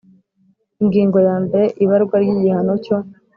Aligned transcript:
Ingingo 0.81 1.17
yambere 1.27 1.65
Ibarwa 1.83 2.15
ry 2.23 2.29
igihano 2.35 2.73
cyo 2.85 2.97